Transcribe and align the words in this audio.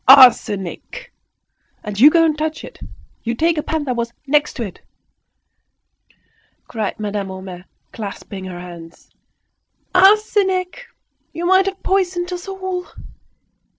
Arsenic! 0.07 1.13
And 1.83 1.99
you 1.99 2.09
go 2.09 2.25
and 2.25 2.35
touch 2.35 2.63
it! 2.63 2.79
You 3.21 3.35
take 3.35 3.55
a 3.55 3.61
pan 3.61 3.83
that 3.83 3.95
was 3.95 4.13
next 4.25 4.53
to 4.53 4.63
it!" 4.63 4.79
"Next 4.79 4.79
to 4.79 6.15
it!" 6.15 6.19
cried 6.67 6.99
Madame 6.99 7.27
Homais, 7.27 7.65
clasping 7.93 8.45
her 8.45 8.59
hands. 8.59 9.11
"Arsenic! 9.93 10.87
You 11.33 11.45
might 11.45 11.67
have 11.67 11.83
poisoned 11.83 12.33
us 12.33 12.47
all." 12.47 12.87